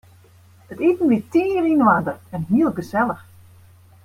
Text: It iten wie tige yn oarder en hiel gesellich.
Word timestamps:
It 0.73 0.79
iten 0.89 1.09
wie 1.11 1.27
tige 1.31 1.61
yn 1.73 1.85
oarder 1.89 2.17
en 2.35 2.41
hiel 2.49 2.71
gesellich. 2.77 3.23